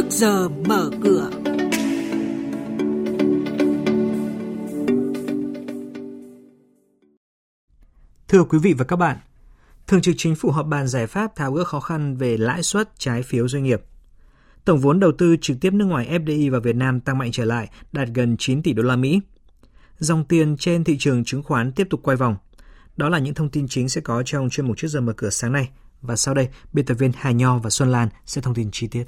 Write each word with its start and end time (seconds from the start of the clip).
trước 0.00 0.10
giờ 0.10 0.48
mở 0.48 0.90
cửa. 1.02 1.30
Thưa 8.28 8.44
quý 8.44 8.58
vị 8.58 8.72
và 8.72 8.84
các 8.84 8.96
bạn, 8.96 9.16
Thường 9.86 10.00
trực 10.00 10.14
Chính 10.18 10.34
phủ 10.34 10.50
họp 10.50 10.66
bàn 10.66 10.88
giải 10.88 11.06
pháp 11.06 11.36
tháo 11.36 11.52
gỡ 11.52 11.64
khó 11.64 11.80
khăn 11.80 12.16
về 12.16 12.36
lãi 12.36 12.62
suất 12.62 12.90
trái 12.98 13.22
phiếu 13.22 13.48
doanh 13.48 13.62
nghiệp. 13.62 13.82
Tổng 14.64 14.78
vốn 14.78 15.00
đầu 15.00 15.12
tư 15.18 15.36
trực 15.40 15.56
tiếp 15.60 15.72
nước 15.72 15.84
ngoài 15.84 16.18
FDI 16.24 16.50
vào 16.50 16.60
Việt 16.60 16.76
Nam 16.76 17.00
tăng 17.00 17.18
mạnh 17.18 17.32
trở 17.32 17.44
lại, 17.44 17.68
đạt 17.92 18.08
gần 18.14 18.36
9 18.36 18.62
tỷ 18.62 18.72
đô 18.72 18.82
la 18.82 18.96
Mỹ. 18.96 19.20
Dòng 19.98 20.24
tiền 20.24 20.56
trên 20.56 20.84
thị 20.84 20.96
trường 20.98 21.24
chứng 21.24 21.42
khoán 21.42 21.72
tiếp 21.72 21.86
tục 21.90 22.00
quay 22.02 22.16
vòng. 22.16 22.36
Đó 22.96 23.08
là 23.08 23.18
những 23.18 23.34
thông 23.34 23.50
tin 23.50 23.68
chính 23.68 23.88
sẽ 23.88 24.00
có 24.00 24.22
trong 24.26 24.50
chuyên 24.50 24.66
mục 24.66 24.76
trước 24.76 24.88
giờ 24.88 25.00
mở 25.00 25.12
cửa 25.16 25.30
sáng 25.30 25.52
nay. 25.52 25.68
Và 26.02 26.16
sau 26.16 26.34
đây, 26.34 26.48
biên 26.72 26.86
tập 26.86 26.94
viên 26.94 27.12
Hà 27.16 27.30
Nho 27.30 27.58
và 27.58 27.70
Xuân 27.70 27.92
Lan 27.92 28.08
sẽ 28.26 28.42
thông 28.42 28.54
tin 28.54 28.68
chi 28.72 28.86
tiết. 28.86 29.04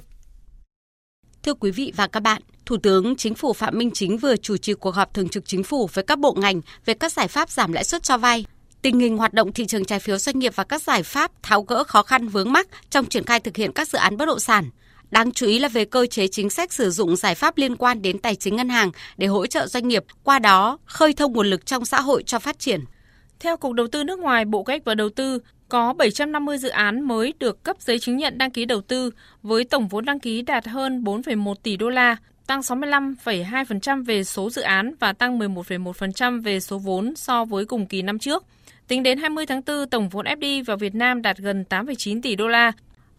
Thưa 1.43 1.53
quý 1.53 1.71
vị 1.71 1.91
và 1.95 2.07
các 2.07 2.19
bạn, 2.19 2.41
Thủ 2.65 2.77
tướng 2.77 3.15
Chính 3.15 3.35
phủ 3.35 3.53
Phạm 3.53 3.77
Minh 3.77 3.91
Chính 3.93 4.17
vừa 4.17 4.35
chủ 4.35 4.57
trì 4.57 4.73
cuộc 4.73 4.95
họp 4.95 5.13
thường 5.13 5.29
trực 5.29 5.45
chính 5.45 5.63
phủ 5.63 5.89
với 5.93 6.03
các 6.03 6.19
bộ 6.19 6.33
ngành 6.33 6.61
về 6.85 6.93
các 6.93 7.11
giải 7.11 7.27
pháp 7.27 7.49
giảm 7.49 7.73
lãi 7.73 7.83
suất 7.83 8.03
cho 8.03 8.17
vay, 8.17 8.45
tình 8.81 8.99
hình 8.99 9.17
hoạt 9.17 9.33
động 9.33 9.53
thị 9.53 9.65
trường 9.65 9.85
trái 9.85 9.99
phiếu 9.99 10.17
doanh 10.17 10.39
nghiệp 10.39 10.55
và 10.55 10.63
các 10.63 10.81
giải 10.81 11.03
pháp 11.03 11.31
tháo 11.43 11.61
gỡ 11.61 11.83
khó 11.83 12.03
khăn 12.03 12.27
vướng 12.27 12.51
mắc 12.51 12.67
trong 12.89 13.05
triển 13.05 13.23
khai 13.23 13.39
thực 13.39 13.57
hiện 13.57 13.71
các 13.73 13.87
dự 13.87 13.97
án 13.97 14.17
bất 14.17 14.25
động 14.25 14.39
sản. 14.39 14.69
Đáng 15.11 15.31
chú 15.31 15.47
ý 15.47 15.59
là 15.59 15.67
về 15.67 15.85
cơ 15.85 16.05
chế 16.05 16.27
chính 16.27 16.49
sách 16.49 16.73
sử 16.73 16.91
dụng 16.91 17.15
giải 17.15 17.35
pháp 17.35 17.57
liên 17.57 17.75
quan 17.75 18.01
đến 18.01 18.19
tài 18.19 18.35
chính 18.35 18.55
ngân 18.55 18.69
hàng 18.69 18.91
để 19.17 19.27
hỗ 19.27 19.47
trợ 19.47 19.67
doanh 19.67 19.87
nghiệp, 19.87 20.03
qua 20.23 20.39
đó 20.39 20.77
khơi 20.85 21.13
thông 21.13 21.33
nguồn 21.33 21.47
lực 21.47 21.65
trong 21.65 21.85
xã 21.85 22.01
hội 22.01 22.23
cho 22.23 22.39
phát 22.39 22.59
triển. 22.59 22.81
Theo 23.39 23.57
Cục 23.57 23.73
Đầu 23.73 23.87
tư 23.87 24.03
nước 24.03 24.19
ngoài, 24.19 24.45
Bộ 24.45 24.63
Cách 24.63 24.81
và 24.85 24.95
Đầu 24.95 25.09
tư 25.09 25.39
có 25.73 25.93
750 25.93 26.57
dự 26.57 26.69
án 26.69 27.01
mới 27.01 27.33
được 27.39 27.63
cấp 27.63 27.75
giấy 27.79 27.99
chứng 27.99 28.17
nhận 28.17 28.37
đăng 28.37 28.51
ký 28.51 28.65
đầu 28.65 28.81
tư 28.81 29.11
với 29.43 29.63
tổng 29.63 29.87
vốn 29.87 30.05
đăng 30.05 30.19
ký 30.19 30.41
đạt 30.41 30.67
hơn 30.67 31.03
4,1 31.03 31.53
tỷ 31.63 31.77
đô 31.77 31.89
la, 31.89 32.15
tăng 32.47 32.59
65,2% 32.59 34.05
về 34.05 34.23
số 34.23 34.49
dự 34.49 34.61
án 34.61 34.93
và 34.99 35.13
tăng 35.13 35.39
11,1% 35.39 36.41
về 36.41 36.59
số 36.59 36.77
vốn 36.77 37.15
so 37.15 37.45
với 37.45 37.65
cùng 37.65 37.85
kỳ 37.85 38.01
năm 38.01 38.19
trước. 38.19 38.45
Tính 38.87 39.03
đến 39.03 39.17
20 39.17 39.45
tháng 39.45 39.61
4, 39.67 39.89
tổng 39.89 40.09
vốn 40.09 40.25
FDI 40.25 40.63
vào 40.63 40.77
Việt 40.77 40.95
Nam 40.95 41.21
đạt 41.21 41.37
gần 41.37 41.65
8,9 41.69 42.21
tỷ 42.21 42.35
đô 42.35 42.47
la. 42.47 42.71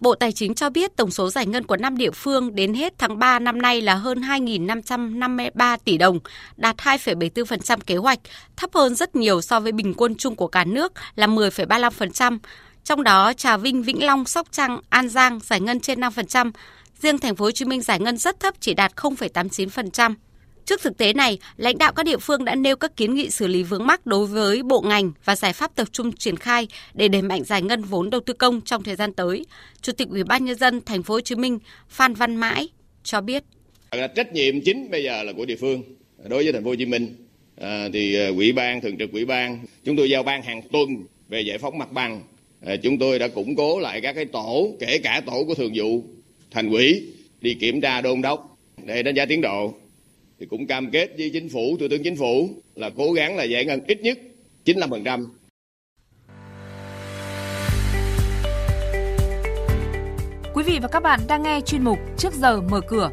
Bộ 0.04 0.14
Tài 0.14 0.32
chính 0.32 0.54
cho 0.54 0.70
biết 0.70 0.96
tổng 0.96 1.10
số 1.10 1.30
giải 1.30 1.46
ngân 1.46 1.64
của 1.64 1.76
5 1.76 1.96
địa 1.96 2.10
phương 2.10 2.54
đến 2.54 2.74
hết 2.74 2.94
tháng 2.98 3.18
3 3.18 3.38
năm 3.38 3.62
nay 3.62 3.80
là 3.80 3.94
hơn 3.94 4.20
2.553 4.20 5.78
tỷ 5.84 5.98
đồng, 5.98 6.18
đạt 6.56 6.76
2,74% 6.76 7.78
kế 7.86 7.96
hoạch, 7.96 8.18
thấp 8.56 8.70
hơn 8.74 8.94
rất 8.94 9.16
nhiều 9.16 9.40
so 9.40 9.60
với 9.60 9.72
bình 9.72 9.94
quân 9.94 10.14
chung 10.14 10.36
của 10.36 10.46
cả 10.46 10.64
nước 10.64 10.92
là 11.16 11.26
10,35%. 11.26 12.38
Trong 12.84 13.02
đó, 13.02 13.32
Trà 13.32 13.56
Vinh, 13.56 13.82
Vĩnh 13.82 14.04
Long, 14.04 14.24
Sóc 14.24 14.46
Trăng, 14.50 14.80
An 14.88 15.08
Giang 15.08 15.40
giải 15.42 15.60
ngân 15.60 15.80
trên 15.80 16.00
5%, 16.00 16.52
riêng 17.00 17.18
thành 17.18 17.36
phố 17.36 17.44
Hồ 17.44 17.50
Chí 17.50 17.64
Minh 17.64 17.82
giải 17.82 18.00
ngân 18.00 18.16
rất 18.16 18.40
thấp 18.40 18.54
chỉ 18.60 18.74
đạt 18.74 18.92
0,89%. 18.96 20.14
Trước 20.66 20.82
thực 20.82 20.98
tế 20.98 21.12
này, 21.12 21.38
lãnh 21.56 21.78
đạo 21.78 21.92
các 21.92 22.06
địa 22.06 22.18
phương 22.18 22.44
đã 22.44 22.54
nêu 22.54 22.76
các 22.76 22.96
kiến 22.96 23.14
nghị 23.14 23.30
xử 23.30 23.46
lý 23.46 23.62
vướng 23.62 23.86
mắc 23.86 24.06
đối 24.06 24.26
với 24.26 24.62
bộ 24.62 24.80
ngành 24.80 25.12
và 25.24 25.36
giải 25.36 25.52
pháp 25.52 25.74
tập 25.74 25.88
trung 25.92 26.12
triển 26.12 26.36
khai 26.36 26.68
để 26.94 27.08
đẩy 27.08 27.22
mạnh 27.22 27.44
giải 27.44 27.62
ngân 27.62 27.82
vốn 27.82 28.10
đầu 28.10 28.20
tư 28.20 28.32
công 28.32 28.60
trong 28.60 28.82
thời 28.82 28.96
gian 28.96 29.12
tới. 29.12 29.46
Chủ 29.82 29.92
tịch 29.92 30.08
Ủy 30.08 30.24
ban 30.24 30.44
nhân 30.44 30.58
dân 30.58 30.80
thành 30.86 31.02
phố 31.02 31.14
Hồ 31.14 31.20
Chí 31.20 31.34
Minh 31.34 31.58
Phan 31.88 32.14
Văn 32.14 32.36
Mãi 32.36 32.68
cho 33.02 33.20
biết: 33.20 33.44
Trách 33.90 34.32
nhiệm 34.32 34.60
chính 34.60 34.90
bây 34.90 35.04
giờ 35.04 35.22
là 35.22 35.32
của 35.32 35.44
địa 35.44 35.56
phương. 35.60 35.82
Đối 36.28 36.44
với 36.44 36.52
thành 36.52 36.64
phố 36.64 36.70
Hồ 36.70 36.74
Chí 36.74 36.86
Minh 36.86 37.16
à, 37.60 37.88
thì 37.92 38.16
à, 38.16 38.28
ủy 38.28 38.52
ban 38.52 38.80
thường 38.80 38.98
trực 38.98 39.12
ủy 39.12 39.24
ban 39.24 39.58
chúng 39.84 39.96
tôi 39.96 40.10
giao 40.10 40.22
ban 40.22 40.42
hàng 40.42 40.62
tuần 40.72 40.88
về 41.28 41.40
giải 41.40 41.58
phóng 41.58 41.78
mặt 41.78 41.92
bằng. 41.92 42.22
À, 42.66 42.76
chúng 42.76 42.98
tôi 42.98 43.18
đã 43.18 43.28
củng 43.28 43.56
cố 43.56 43.80
lại 43.80 44.00
các 44.00 44.12
cái 44.12 44.24
tổ, 44.24 44.68
kể 44.80 44.98
cả 44.98 45.20
tổ 45.26 45.44
của 45.46 45.54
thường 45.54 45.72
vụ 45.74 46.02
thành 46.50 46.70
ủy 46.70 47.02
đi 47.40 47.54
kiểm 47.54 47.80
tra 47.80 48.00
đôn 48.00 48.22
đốc 48.22 48.56
để 48.84 49.02
đánh 49.02 49.14
giá 49.14 49.26
tiến 49.26 49.40
độ 49.40 49.74
thì 50.40 50.46
cũng 50.46 50.66
cam 50.66 50.90
kết 50.90 51.10
với 51.18 51.30
chính 51.32 51.48
phủ, 51.48 51.76
thủ 51.80 51.86
tướng 51.90 52.02
chính 52.02 52.16
phủ 52.16 52.48
là 52.74 52.90
cố 52.96 53.12
gắng 53.12 53.36
là 53.36 53.44
giải 53.44 53.64
ngân 53.64 53.80
ít 53.86 54.00
nhất 54.00 54.18
95%. 54.64 55.26
Quý 60.54 60.62
vị 60.62 60.78
và 60.82 60.88
các 60.88 61.02
bạn 61.02 61.20
đang 61.28 61.42
nghe 61.42 61.60
chuyên 61.60 61.84
mục 61.84 61.98
Trước 62.18 62.34
giờ 62.34 62.60
mở 62.60 62.80
cửa. 62.88 63.10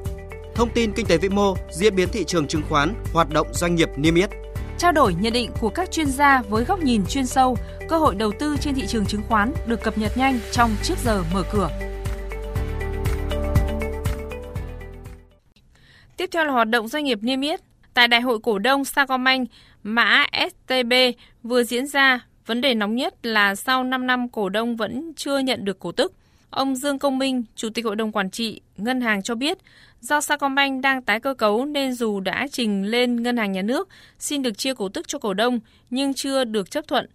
Thông 0.55 0.69
tin 0.73 0.91
kinh 0.93 1.05
tế 1.05 1.17
vĩ 1.17 1.29
mô, 1.29 1.55
diễn 1.71 1.95
biến 1.95 2.07
thị 2.11 2.23
trường 2.23 2.47
chứng 2.47 2.61
khoán, 2.69 2.93
hoạt 3.13 3.33
động 3.33 3.47
doanh 3.53 3.75
nghiệp 3.75 3.89
niêm 3.97 4.15
yết. 4.15 4.29
Trao 4.77 4.91
đổi 4.91 5.13
nhận 5.13 5.33
định 5.33 5.51
của 5.59 5.69
các 5.69 5.91
chuyên 5.91 6.07
gia 6.07 6.41
với 6.41 6.63
góc 6.63 6.83
nhìn 6.83 7.05
chuyên 7.05 7.25
sâu, 7.25 7.57
cơ 7.89 7.97
hội 7.97 8.15
đầu 8.15 8.31
tư 8.39 8.57
trên 8.61 8.75
thị 8.75 8.83
trường 8.87 9.05
chứng 9.05 9.21
khoán 9.29 9.53
được 9.67 9.83
cập 9.83 9.97
nhật 9.97 10.17
nhanh 10.17 10.39
trong 10.51 10.75
Trước 10.83 10.95
giờ 11.03 11.23
mở 11.33 11.43
cửa. 11.51 11.69
Tiếp 16.21 16.29
theo 16.31 16.45
là 16.45 16.51
hoạt 16.51 16.69
động 16.69 16.87
doanh 16.87 17.03
nghiệp 17.03 17.19
niêm 17.21 17.41
yết. 17.41 17.61
Tại 17.93 18.07
Đại 18.07 18.21
hội 18.21 18.39
cổ 18.43 18.59
đông 18.59 18.85
Sacombank, 18.85 19.49
mã 19.83 20.25
STB 20.49 20.93
vừa 21.43 21.63
diễn 21.63 21.87
ra, 21.87 22.25
vấn 22.45 22.61
đề 22.61 22.73
nóng 22.73 22.95
nhất 22.95 23.25
là 23.25 23.55
sau 23.55 23.83
5 23.83 24.07
năm 24.07 24.29
cổ 24.29 24.49
đông 24.49 24.75
vẫn 24.75 25.13
chưa 25.15 25.39
nhận 25.39 25.65
được 25.65 25.79
cổ 25.79 25.91
tức. 25.91 26.13
Ông 26.49 26.75
Dương 26.75 26.99
Công 26.99 27.17
Minh, 27.17 27.43
Chủ 27.55 27.69
tịch 27.69 27.85
Hội 27.85 27.95
đồng 27.95 28.11
Quản 28.11 28.29
trị 28.29 28.61
Ngân 28.77 29.01
hàng 29.01 29.23
cho 29.23 29.35
biết, 29.35 29.57
do 30.01 30.21
Sacombank 30.21 30.81
đang 30.81 31.01
tái 31.01 31.19
cơ 31.19 31.33
cấu 31.33 31.65
nên 31.65 31.93
dù 31.93 32.19
đã 32.19 32.47
trình 32.51 32.85
lên 32.85 33.23
Ngân 33.23 33.37
hàng 33.37 33.51
Nhà 33.51 33.61
nước 33.61 33.89
xin 34.19 34.41
được 34.41 34.57
chia 34.57 34.73
cổ 34.73 34.89
tức 34.89 35.07
cho 35.07 35.19
cổ 35.19 35.33
đông 35.33 35.59
nhưng 35.89 36.13
chưa 36.13 36.43
được 36.43 36.71
chấp 36.71 36.87
thuận. 36.87 37.05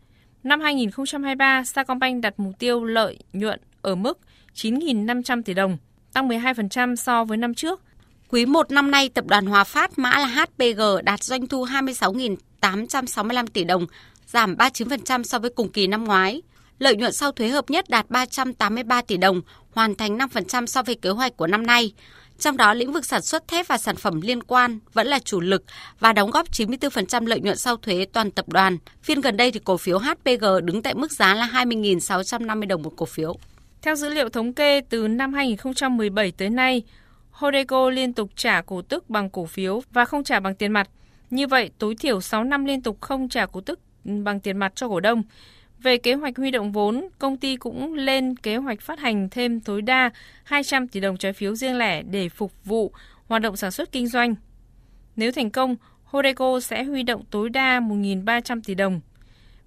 Năm 0.42 0.60
2023, 0.60 1.64
Sacombank 1.64 2.22
đặt 2.22 2.34
mục 2.40 2.58
tiêu 2.58 2.84
lợi 2.84 3.18
nhuận 3.32 3.60
ở 3.82 3.94
mức 3.94 4.18
9.500 4.54 5.42
tỷ 5.42 5.54
đồng, 5.54 5.76
tăng 6.12 6.28
12% 6.28 6.94
so 6.94 7.24
với 7.24 7.36
năm 7.36 7.54
trước 7.54 7.82
Quý 8.30 8.46
1 8.46 8.70
năm 8.70 8.90
nay, 8.90 9.08
tập 9.08 9.24
đoàn 9.26 9.46
Hòa 9.46 9.64
Phát 9.64 9.98
mã 9.98 10.18
là 10.18 10.26
HPG 10.26 10.80
đạt 11.04 11.22
doanh 11.22 11.46
thu 11.46 11.64
26.865 11.64 13.46
tỷ 13.46 13.64
đồng, 13.64 13.86
giảm 14.26 14.56
39% 14.56 15.22
so 15.22 15.38
với 15.38 15.50
cùng 15.50 15.68
kỳ 15.68 15.86
năm 15.86 16.04
ngoái. 16.04 16.42
Lợi 16.78 16.96
nhuận 16.96 17.12
sau 17.12 17.32
thuế 17.32 17.48
hợp 17.48 17.70
nhất 17.70 17.90
đạt 17.90 18.10
383 18.10 19.02
tỷ 19.02 19.16
đồng, 19.16 19.42
hoàn 19.74 19.94
thành 19.94 20.18
5% 20.18 20.66
so 20.66 20.82
với 20.82 20.94
kế 20.94 21.10
hoạch 21.10 21.36
của 21.36 21.46
năm 21.46 21.66
nay. 21.66 21.92
Trong 22.38 22.56
đó, 22.56 22.74
lĩnh 22.74 22.92
vực 22.92 23.06
sản 23.06 23.22
xuất 23.22 23.48
thép 23.48 23.68
và 23.68 23.78
sản 23.78 23.96
phẩm 23.96 24.20
liên 24.20 24.42
quan 24.42 24.78
vẫn 24.92 25.06
là 25.06 25.18
chủ 25.18 25.40
lực 25.40 25.64
và 26.00 26.12
đóng 26.12 26.30
góp 26.30 26.50
94% 26.52 27.26
lợi 27.26 27.40
nhuận 27.40 27.56
sau 27.56 27.76
thuế 27.76 28.06
toàn 28.12 28.30
tập 28.30 28.48
đoàn. 28.48 28.78
Phiên 29.02 29.20
gần 29.20 29.36
đây 29.36 29.52
thì 29.52 29.60
cổ 29.64 29.76
phiếu 29.76 29.98
HPG 29.98 30.44
đứng 30.64 30.82
tại 30.82 30.94
mức 30.94 31.12
giá 31.12 31.34
là 31.34 31.50
20.650 31.52 32.66
đồng 32.66 32.82
một 32.82 32.92
cổ 32.96 33.06
phiếu. 33.06 33.36
Theo 33.82 33.96
dữ 33.96 34.08
liệu 34.08 34.28
thống 34.28 34.54
kê 34.54 34.80
từ 34.80 35.08
năm 35.08 35.32
2017 35.32 36.32
tới 36.32 36.50
nay, 36.50 36.82
Hodeco 37.36 37.90
liên 37.90 38.12
tục 38.12 38.30
trả 38.36 38.62
cổ 38.62 38.82
tức 38.82 39.10
bằng 39.10 39.30
cổ 39.30 39.46
phiếu 39.46 39.82
và 39.92 40.04
không 40.04 40.24
trả 40.24 40.40
bằng 40.40 40.54
tiền 40.54 40.72
mặt. 40.72 40.88
Như 41.30 41.46
vậy, 41.46 41.70
tối 41.78 41.94
thiểu 41.94 42.20
6 42.20 42.44
năm 42.44 42.64
liên 42.64 42.82
tục 42.82 43.00
không 43.00 43.28
trả 43.28 43.46
cổ 43.46 43.60
tức 43.60 43.80
bằng 44.04 44.40
tiền 44.40 44.56
mặt 44.56 44.72
cho 44.74 44.88
cổ 44.88 45.00
đông. 45.00 45.22
Về 45.78 45.98
kế 45.98 46.14
hoạch 46.14 46.36
huy 46.36 46.50
động 46.50 46.72
vốn, 46.72 47.08
công 47.18 47.36
ty 47.36 47.56
cũng 47.56 47.94
lên 47.94 48.36
kế 48.36 48.56
hoạch 48.56 48.80
phát 48.80 48.98
hành 48.98 49.28
thêm 49.30 49.60
tối 49.60 49.82
đa 49.82 50.10
200 50.44 50.88
tỷ 50.88 51.00
đồng 51.00 51.16
trái 51.16 51.32
phiếu 51.32 51.54
riêng 51.54 51.78
lẻ 51.78 52.02
để 52.02 52.28
phục 52.28 52.52
vụ 52.64 52.92
hoạt 53.26 53.42
động 53.42 53.56
sản 53.56 53.70
xuất 53.70 53.92
kinh 53.92 54.06
doanh. 54.06 54.34
Nếu 55.16 55.32
thành 55.32 55.50
công, 55.50 55.76
Hodeco 56.04 56.60
sẽ 56.60 56.84
huy 56.84 57.02
động 57.02 57.24
tối 57.30 57.50
đa 57.50 57.80
1.300 57.80 58.60
tỷ 58.64 58.74
đồng. 58.74 59.00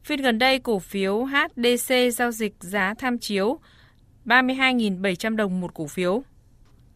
Phiên 0.04 0.22
gần 0.22 0.40
đây, 0.40 0.60
cổ 0.60 0.80
phiếu 0.80 1.26
HDC 1.26 1.94
giao 2.14 2.32
dịch 2.32 2.54
giá 2.60 2.94
tham 2.94 3.18
chiếu 3.18 3.60
32.700 4.26 5.36
đồng 5.36 5.62
một 5.62 5.74
cổ 5.74 5.88
phiếu. 5.88 6.24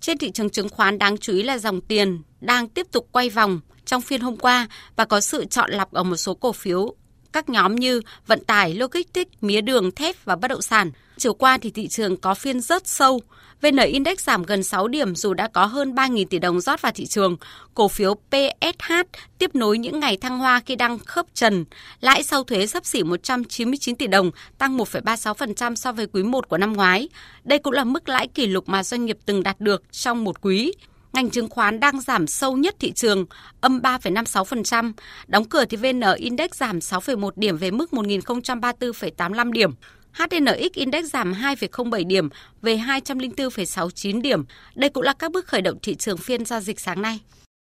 Trên 0.04 0.18
thị 0.18 0.32
trường 0.32 0.50
chứng 0.50 0.70
khoán 0.70 0.98
đáng 1.00 1.18
chú 1.18 1.34
ý 1.34 1.44
là 1.44 1.58
dòng 1.58 1.82
tiền 1.82 2.22
đang 2.42 2.68
tiếp 2.70 2.88
tục 2.92 3.08
quay 3.12 3.30
vòng 3.30 3.60
trong 3.86 4.02
phiên 4.02 4.22
hôm 4.22 4.38
qua 4.38 4.68
và 4.96 5.06
có 5.06 5.22
sự 5.22 5.46
chọn 5.46 5.72
lọc 5.72 5.92
ở 5.92 6.04
một 6.04 6.16
số 6.16 6.34
cổ 6.34 6.52
phiếu 6.52 6.96
các 7.34 7.50
nhóm 7.50 7.76
như 7.76 8.02
vận 8.28 8.44
tải, 8.44 8.74
logistics, 8.74 9.32
mía 9.42 9.62
đường, 9.62 9.92
thép 9.92 10.26
và 10.26 10.36
bất 10.36 10.48
động 10.48 10.62
sản. 10.62 10.92
Chiều 11.18 11.34
qua 11.34 11.58
thì 11.58 11.70
thị 11.70 11.88
trường 11.88 12.18
có 12.18 12.34
phiên 12.34 12.62
rớt 12.62 12.88
sâu. 12.88 13.22
VN 13.62 13.78
Index 13.78 14.20
giảm 14.20 14.44
gần 14.44 14.64
6 14.64 14.88
điểm 14.88 15.16
dù 15.16 15.34
đã 15.34 15.48
có 15.48 15.66
hơn 15.66 15.94
3.000 15.96 16.26
tỷ 16.30 16.40
đồng 16.40 16.62
rót 16.62 16.82
vào 16.82 16.92
thị 16.96 17.06
trường. 17.06 17.38
Cổ 17.74 17.88
phiếu 17.88 18.14
PSH 18.14 18.94
tiếp 19.38 19.56
nối 19.56 19.78
những 19.78 20.00
ngày 20.00 20.18
thăng 20.18 20.40
hoa 20.40 20.62
khi 20.66 20.76
đang 20.76 21.00
khớp 21.00 21.26
trần. 21.34 21.66
Lãi 22.00 22.24
sau 22.24 22.44
thuế 22.44 22.68
sắp 22.68 22.86
xỉ 22.86 23.04
199 23.04 23.96
tỷ 23.96 24.08
đồng, 24.08 24.32
tăng 24.58 24.78
1,36% 24.78 25.76
so 25.76 25.92
với 25.92 26.08
quý 26.08 26.24
1 26.24 26.50
của 26.50 26.58
năm 26.58 26.74
ngoái. 26.74 27.10
Đây 27.44 27.60
cũng 27.60 27.74
là 27.74 27.84
mức 27.84 28.10
lãi 28.10 28.28
kỷ 28.28 28.48
lục 28.48 28.70
mà 28.70 28.84
doanh 28.84 29.06
nghiệp 29.06 29.18
từng 29.26 29.44
đạt 29.44 29.60
được 29.60 29.84
trong 29.92 30.24
một 30.24 30.42
quý 30.42 30.72
ngành 31.14 31.30
chứng 31.30 31.50
khoán 31.50 31.80
đang 31.80 32.02
giảm 32.02 32.28
sâu 32.28 32.58
nhất 32.58 32.76
thị 32.80 32.92
trường, 32.92 33.26
âm 33.62 33.80
3,56%. 33.80 34.94
Đóng 35.28 35.46
cửa 35.46 35.66
thì 35.66 35.78
VN 35.78 36.02
Index 36.18 36.52
giảm 36.54 36.80
6,1 36.80 37.30
điểm 37.36 37.58
về 37.58 37.72
mức 37.72 37.90
1.034,85 37.92 39.52
điểm. 39.52 39.72
HNX 40.14 40.74
Index 40.74 41.06
giảm 41.06 41.34
2,07 41.34 42.08
điểm 42.08 42.30
về 42.62 42.76
204,69 42.76 44.22
điểm. 44.22 44.44
Đây 44.76 44.90
cũng 44.90 45.04
là 45.04 45.14
các 45.14 45.32
bước 45.32 45.48
khởi 45.48 45.62
động 45.62 45.78
thị 45.82 45.96
trường 45.96 46.18
phiên 46.18 46.46
giao 46.46 46.60
dịch 46.60 46.80
sáng 46.80 47.02
nay. 47.02 47.20